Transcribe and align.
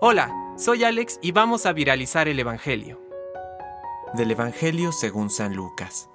Hola, 0.00 0.32
soy 0.56 0.84
Alex 0.84 1.18
y 1.22 1.32
vamos 1.32 1.66
a 1.66 1.72
viralizar 1.72 2.28
el 2.28 2.38
Evangelio. 2.38 3.02
Del 4.14 4.30
Evangelio 4.30 4.92
según 4.92 5.28
San 5.28 5.56
Lucas. 5.56 6.08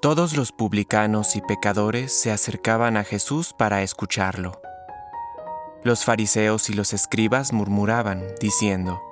Todos 0.00 0.38
los 0.38 0.52
publicanos 0.52 1.36
y 1.36 1.42
pecadores 1.42 2.18
se 2.18 2.32
acercaban 2.32 2.96
a 2.96 3.04
Jesús 3.04 3.52
para 3.52 3.82
escucharlo. 3.82 4.58
Los 5.82 6.06
fariseos 6.06 6.70
y 6.70 6.72
los 6.72 6.94
escribas 6.94 7.52
murmuraban, 7.52 8.24
diciendo, 8.40 9.02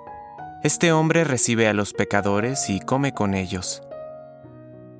Este 0.62 0.90
hombre 0.90 1.24
recibe 1.24 1.68
a 1.68 1.74
los 1.74 1.92
pecadores 1.92 2.70
y 2.70 2.80
come 2.80 3.12
con 3.12 3.34
ellos. 3.34 3.82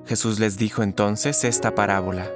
Jesús 0.04 0.38
les 0.38 0.59
dijo 0.59 0.82
entonces 0.82 1.45
esta 1.45 1.74
parábola. 1.74 2.30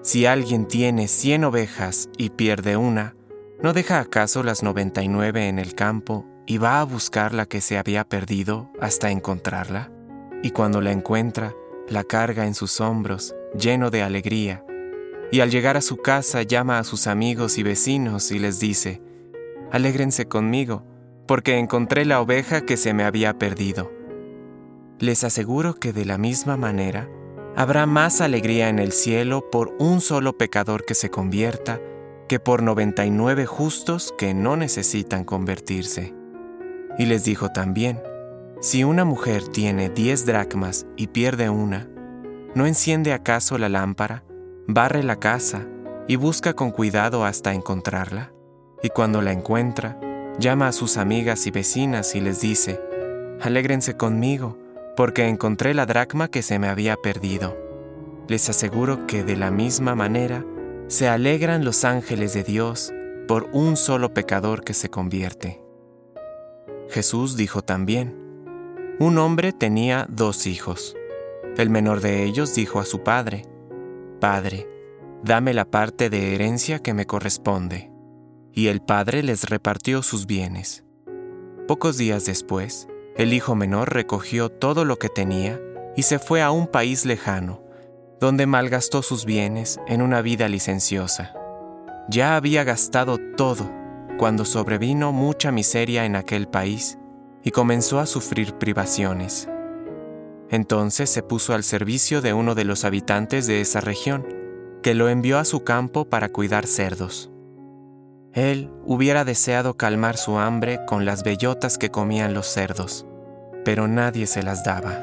Si 0.00 0.24
alguien 0.24 0.68
tiene 0.68 1.06
cien 1.06 1.44
ovejas 1.44 2.08
y 2.16 2.30
pierde 2.30 2.78
una, 2.78 3.15
¿no 3.62 3.72
deja 3.72 4.00
acaso 4.00 4.42
las 4.42 4.62
noventa 4.62 5.02
y 5.02 5.08
nueve 5.08 5.48
en 5.48 5.58
el 5.58 5.74
campo 5.74 6.26
y 6.46 6.58
va 6.58 6.80
a 6.80 6.84
buscar 6.84 7.32
la 7.32 7.46
que 7.46 7.60
se 7.60 7.78
había 7.78 8.04
perdido 8.04 8.70
hasta 8.80 9.10
encontrarla? 9.10 9.90
Y 10.42 10.50
cuando 10.50 10.80
la 10.80 10.92
encuentra, 10.92 11.54
la 11.88 12.04
carga 12.04 12.46
en 12.46 12.54
sus 12.54 12.80
hombros, 12.80 13.34
lleno 13.58 13.90
de 13.90 14.02
alegría, 14.02 14.64
y 15.32 15.40
al 15.40 15.50
llegar 15.50 15.76
a 15.76 15.80
su 15.80 15.96
casa 15.96 16.42
llama 16.42 16.78
a 16.78 16.84
sus 16.84 17.06
amigos 17.06 17.58
y 17.58 17.62
vecinos 17.62 18.30
y 18.30 18.38
les 18.38 18.60
dice, 18.60 19.02
Alégrense 19.72 20.28
conmigo, 20.28 20.84
porque 21.26 21.58
encontré 21.58 22.04
la 22.04 22.20
oveja 22.20 22.60
que 22.60 22.76
se 22.76 22.94
me 22.94 23.04
había 23.04 23.36
perdido. 23.38 23.90
Les 25.00 25.24
aseguro 25.24 25.74
que 25.74 25.92
de 25.92 26.04
la 26.04 26.18
misma 26.18 26.56
manera, 26.56 27.08
habrá 27.56 27.86
más 27.86 28.20
alegría 28.20 28.68
en 28.68 28.78
el 28.78 28.92
cielo 28.92 29.50
por 29.50 29.74
un 29.78 30.00
solo 30.00 30.38
pecador 30.38 30.84
que 30.84 30.94
se 30.94 31.10
convierta 31.10 31.80
que 32.28 32.40
por 32.40 32.62
99 32.62 33.46
justos 33.46 34.14
que 34.18 34.34
no 34.34 34.56
necesitan 34.56 35.24
convertirse. 35.24 36.14
Y 36.98 37.06
les 37.06 37.24
dijo 37.24 37.50
también, 37.50 38.02
si 38.60 38.84
una 38.84 39.04
mujer 39.04 39.46
tiene 39.48 39.90
10 39.90 40.26
dracmas 40.26 40.86
y 40.96 41.08
pierde 41.08 41.50
una, 41.50 41.88
¿no 42.54 42.66
enciende 42.66 43.12
acaso 43.12 43.58
la 43.58 43.68
lámpara, 43.68 44.24
barre 44.66 45.02
la 45.02 45.16
casa 45.16 45.66
y 46.08 46.16
busca 46.16 46.54
con 46.54 46.70
cuidado 46.70 47.24
hasta 47.24 47.52
encontrarla? 47.52 48.32
Y 48.82 48.88
cuando 48.88 49.22
la 49.22 49.32
encuentra, 49.32 50.00
llama 50.38 50.68
a 50.68 50.72
sus 50.72 50.96
amigas 50.96 51.46
y 51.46 51.50
vecinas 51.50 52.14
y 52.14 52.20
les 52.20 52.40
dice, 52.40 52.80
Alégrense 53.40 53.96
conmigo, 53.96 54.58
porque 54.96 55.28
encontré 55.28 55.74
la 55.74 55.84
dracma 55.84 56.28
que 56.28 56.42
se 56.42 56.58
me 56.58 56.68
había 56.68 56.96
perdido. 56.96 57.56
Les 58.28 58.48
aseguro 58.48 59.06
que 59.06 59.22
de 59.22 59.36
la 59.36 59.50
misma 59.50 59.94
manera 59.94 60.44
se 60.88 61.08
alegran 61.08 61.64
los 61.64 61.84
ángeles 61.84 62.32
de 62.32 62.44
Dios 62.44 62.92
por 63.26 63.48
un 63.52 63.76
solo 63.76 64.14
pecador 64.14 64.62
que 64.62 64.72
se 64.72 64.88
convierte. 64.88 65.60
Jesús 66.88 67.36
dijo 67.36 67.62
también, 67.62 68.14
un 69.00 69.18
hombre 69.18 69.52
tenía 69.52 70.06
dos 70.08 70.46
hijos. 70.46 70.96
El 71.56 71.70
menor 71.70 72.00
de 72.00 72.24
ellos 72.24 72.54
dijo 72.54 72.78
a 72.78 72.84
su 72.84 73.02
padre, 73.02 73.42
Padre, 74.20 74.68
dame 75.22 75.52
la 75.54 75.64
parte 75.64 76.08
de 76.08 76.34
herencia 76.34 76.78
que 76.78 76.94
me 76.94 77.06
corresponde. 77.06 77.90
Y 78.52 78.68
el 78.68 78.80
padre 78.80 79.22
les 79.22 79.50
repartió 79.50 80.02
sus 80.02 80.26
bienes. 80.26 80.84
Pocos 81.66 81.98
días 81.98 82.24
después, 82.24 82.88
el 83.16 83.32
hijo 83.32 83.54
menor 83.54 83.92
recogió 83.92 84.50
todo 84.50 84.84
lo 84.84 84.98
que 84.98 85.08
tenía 85.08 85.60
y 85.96 86.02
se 86.02 86.18
fue 86.18 86.42
a 86.42 86.50
un 86.50 86.66
país 86.66 87.04
lejano, 87.04 87.62
donde 88.20 88.46
malgastó 88.46 89.02
sus 89.02 89.24
bienes 89.24 89.78
en 89.86 90.02
una 90.02 90.22
vida 90.22 90.48
licenciosa. 90.48 91.34
Ya 92.08 92.36
había 92.36 92.64
gastado 92.64 93.18
todo 93.36 93.70
cuando 94.18 94.44
sobrevino 94.44 95.12
mucha 95.12 95.52
miseria 95.52 96.04
en 96.04 96.16
aquel 96.16 96.48
país 96.48 96.98
y 97.42 97.50
comenzó 97.50 98.00
a 98.00 98.06
sufrir 98.06 98.54
privaciones. 98.54 99.48
Entonces 100.50 101.10
se 101.10 101.22
puso 101.22 101.54
al 101.54 101.64
servicio 101.64 102.22
de 102.22 102.32
uno 102.32 102.54
de 102.54 102.64
los 102.64 102.84
habitantes 102.84 103.46
de 103.46 103.60
esa 103.60 103.80
región, 103.80 104.26
que 104.82 104.94
lo 104.94 105.08
envió 105.08 105.38
a 105.38 105.44
su 105.44 105.64
campo 105.64 106.08
para 106.08 106.28
cuidar 106.28 106.66
cerdos. 106.66 107.30
Él 108.32 108.70
hubiera 108.84 109.24
deseado 109.24 109.76
calmar 109.76 110.16
su 110.16 110.38
hambre 110.38 110.80
con 110.86 111.04
las 111.04 111.24
bellotas 111.24 111.78
que 111.78 111.90
comían 111.90 112.34
los 112.34 112.46
cerdos, 112.46 113.06
pero 113.64 113.88
nadie 113.88 114.26
se 114.26 114.42
las 114.42 114.62
daba. 114.62 115.02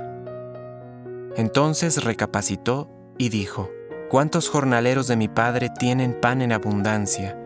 Entonces 1.35 2.03
recapacitó 2.03 2.89
y 3.17 3.29
dijo, 3.29 3.71
¿cuántos 4.09 4.49
jornaleros 4.49 5.07
de 5.07 5.15
mi 5.15 5.27
padre 5.27 5.69
tienen 5.77 6.19
pan 6.19 6.41
en 6.41 6.51
abundancia, 6.51 7.39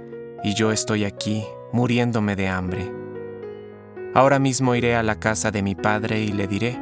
y 0.44 0.54
yo 0.54 0.72
estoy 0.72 1.06
aquí, 1.06 1.46
muriéndome 1.72 2.36
de 2.36 2.48
hambre? 2.48 2.92
Ahora 4.14 4.40
mismo 4.40 4.76
iré 4.76 4.96
a 4.96 5.04
la 5.04 5.20
casa 5.20 5.52
de 5.52 5.62
mi 5.62 5.76
padre 5.76 6.22
y 6.22 6.32
le 6.32 6.48
diré, 6.48 6.80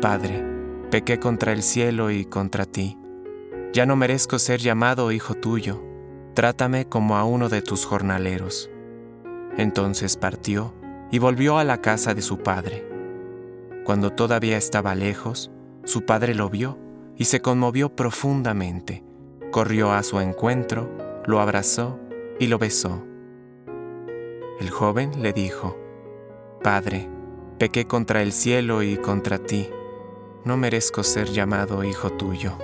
Padre, 0.00 0.44
pequé 0.90 1.18
contra 1.18 1.52
el 1.52 1.62
cielo 1.62 2.10
y 2.10 2.24
contra 2.24 2.64
ti. 2.64 2.98
Ya 3.72 3.86
no 3.86 3.96
merezco 3.96 4.38
ser 4.38 4.60
llamado 4.60 5.12
hijo 5.12 5.34
tuyo 5.34 5.90
trátame 6.34 6.86
como 6.86 7.16
a 7.16 7.24
uno 7.24 7.48
de 7.48 7.62
tus 7.62 7.84
jornaleros. 7.84 8.70
Entonces 9.56 10.16
partió 10.16 10.74
y 11.10 11.18
volvió 11.18 11.58
a 11.58 11.64
la 11.64 11.82
casa 11.82 12.14
de 12.14 12.22
su 12.22 12.38
padre. 12.38 12.88
Cuando 13.84 14.10
todavía 14.10 14.56
estaba 14.56 14.94
lejos, 14.94 15.50
su 15.84 16.06
padre 16.06 16.34
lo 16.34 16.48
vio 16.48 16.78
y 17.20 17.26
se 17.26 17.42
conmovió 17.42 17.94
profundamente. 17.94 19.04
Corrió 19.50 19.92
a 19.92 20.02
su 20.02 20.20
encuentro, 20.20 20.90
lo 21.26 21.40
abrazó 21.40 22.00
y 22.38 22.46
lo 22.46 22.58
besó. 22.58 23.04
El 24.58 24.70
joven 24.70 25.20
le 25.20 25.34
dijo, 25.34 25.76
Padre, 26.62 27.10
pequé 27.58 27.86
contra 27.86 28.22
el 28.22 28.32
cielo 28.32 28.82
y 28.82 28.96
contra 28.96 29.36
ti, 29.36 29.68
no 30.46 30.56
merezco 30.56 31.04
ser 31.04 31.28
llamado 31.28 31.84
hijo 31.84 32.10
tuyo. 32.10 32.56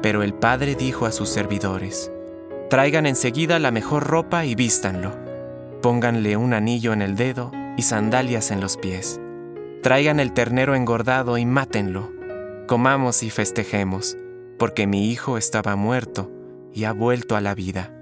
Pero 0.00 0.22
el 0.22 0.32
padre 0.32 0.74
dijo 0.74 1.04
a 1.04 1.12
sus 1.12 1.28
servidores, 1.28 2.10
Traigan 2.70 3.04
enseguida 3.04 3.58
la 3.58 3.70
mejor 3.70 4.06
ropa 4.06 4.46
y 4.46 4.54
vístanlo. 4.54 5.12
Pónganle 5.82 6.38
un 6.38 6.54
anillo 6.54 6.94
en 6.94 7.02
el 7.02 7.16
dedo 7.16 7.52
y 7.76 7.82
sandalias 7.82 8.50
en 8.50 8.62
los 8.62 8.78
pies. 8.78 9.20
Traigan 9.82 10.20
el 10.20 10.32
ternero 10.32 10.74
engordado 10.74 11.36
y 11.36 11.44
mátenlo. 11.44 12.19
Comamos 12.70 13.24
y 13.24 13.30
festejemos, 13.30 14.16
porque 14.56 14.86
mi 14.86 15.10
hijo 15.10 15.38
estaba 15.38 15.74
muerto 15.74 16.30
y 16.72 16.84
ha 16.84 16.92
vuelto 16.92 17.34
a 17.34 17.40
la 17.40 17.52
vida. 17.52 17.92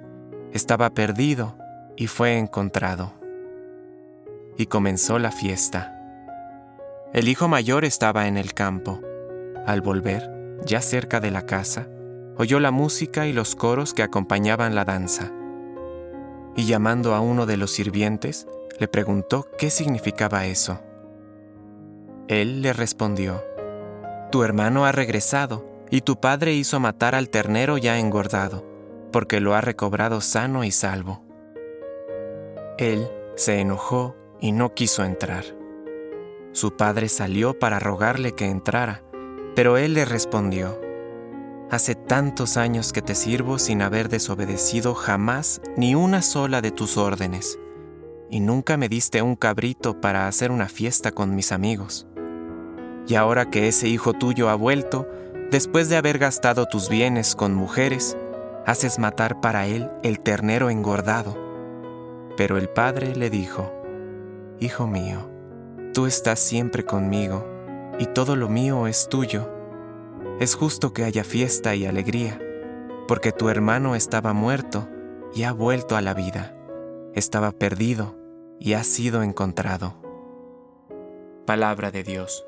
Estaba 0.53 0.91
perdido 0.91 1.57
y 1.97 2.07
fue 2.07 2.37
encontrado. 2.37 3.15
Y 4.59 4.67
comenzó 4.67 5.19
la 5.19 5.31
fiesta. 5.31 5.99
El 7.15 7.29
hijo 7.29 7.49
mayor 7.49 7.87
estaba 7.87 8.29
en 8.29 8.37
el 8.37 8.53
campo. 8.53 9.01
Al 9.67 9.81
volver, 9.81 10.31
ya 10.67 10.83
cerca 10.83 11.19
de 11.19 11.31
la 11.31 11.47
casa, 11.47 11.89
oyó 12.37 12.61
la 12.61 12.71
música 12.71 13.27
y 13.27 13.33
los 13.33 13.57
coros 13.57 13.95
que 13.95 14.03
acompañaban 14.03 14.75
la 14.75 14.85
danza. 14.85 15.33
Y 16.57 16.67
llamando 16.67 17.15
a 17.15 17.21
uno 17.21 17.47
de 17.47 17.57
los 17.57 17.71
sirvientes, 17.71 18.47
le 18.79 18.87
preguntó 18.87 19.47
qué 19.57 19.71
significaba 19.71 20.45
eso. 20.45 20.79
Él 22.29 22.61
le 22.61 22.75
respondió, 22.75 23.48
Tu 24.31 24.43
hermano 24.43 24.85
ha 24.85 24.93
regresado, 24.93 25.67
y 25.91 26.03
tu 26.03 26.21
padre 26.21 26.53
hizo 26.53 26.81
matar 26.81 27.15
al 27.15 27.31
ternero 27.31 27.79
ya 27.79 27.99
engordado, 27.99 28.65
porque 29.11 29.41
lo 29.41 29.55
ha 29.55 29.61
recobrado 29.61 30.21
sano 30.21 30.65
y 30.65 30.71
salvo. 30.71 31.25
Él 32.77 33.09
se 33.37 33.61
enojó 33.61 34.15
y 34.41 34.53
no 34.53 34.75
quiso 34.75 35.05
entrar. 35.05 35.45
Su 36.53 36.77
padre 36.77 37.09
salió 37.09 37.59
para 37.59 37.79
rogarle 37.79 38.33
que 38.33 38.47
entrara, 38.47 39.03
pero 39.55 39.79
él 39.79 39.95
le 39.95 40.05
respondió, 40.05 40.81
Hace 41.71 41.95
tantos 41.95 42.57
años 42.57 42.93
que 42.95 43.03
te 43.03 43.15
sirvo 43.15 43.59
sin 43.59 43.83
haber 43.83 44.09
desobedecido 44.09 44.95
jamás 44.95 45.61
ni 45.77 45.95
una 45.95 46.23
sola 46.23 46.63
de 46.63 46.71
tus 46.71 46.97
órdenes, 46.97 47.59
y 48.31 48.41
nunca 48.41 48.77
me 48.77 48.89
diste 48.89 49.21
un 49.21 49.37
cabrito 49.37 50.01
para 50.01 50.29
hacer 50.29 50.51
una 50.51 50.69
fiesta 50.69 51.13
con 51.13 51.35
mis 51.35 51.53
amigos. 51.53 52.07
Y 53.09 53.17
ahora 53.17 53.51
que 53.51 53.67
ese 53.67 53.89
hijo 53.89 54.13
tuyo 54.13 54.49
ha 54.49 54.55
vuelto, 54.55 55.09
después 55.51 55.89
de 55.89 55.97
haber 55.97 56.19
gastado 56.19 56.67
tus 56.67 56.89
bienes 56.89 57.35
con 57.35 57.55
mujeres, 57.55 58.17
haces 58.67 59.01
matar 59.01 59.41
para 59.41 59.67
él 59.67 59.91
el 60.05 60.21
ternero 60.21 60.71
engordado. 60.71 61.37
Pero 62.37 62.57
el 62.59 62.69
padre 62.69 63.17
le 63.17 63.31
dijo, 63.31 63.73
Hijo 64.61 64.87
mío, 64.87 65.29
tú 65.93 66.07
estás 66.07 66.39
siempre 66.39 66.85
conmigo, 66.85 67.45
y 67.99 68.07
todo 68.07 68.37
lo 68.37 68.49
mío 68.49 68.87
es 68.87 69.09
tuyo 69.09 69.59
es 70.41 70.55
justo 70.55 70.93
que 70.93 71.03
haya 71.03 71.25
fiesta 71.25 71.75
y 71.75 71.85
alegría, 71.85 72.41
porque 73.09 73.33
tu 73.33 73.49
hermano 73.49 73.97
estaba 73.97 74.33
muerto 74.33 74.89
y 75.35 75.43
ha 75.43 75.53
vuelto 75.53 75.97
a 75.97 76.01
la 76.01 76.15
vida, 76.15 76.55
estaba 77.15 77.51
perdido 77.51 78.17
y 78.61 78.75
ha 78.75 78.85
sido 78.85 79.25
encontrado. 79.25 79.97
Palabra 81.45 81.91
de 81.91 82.05
Dios. 82.05 82.48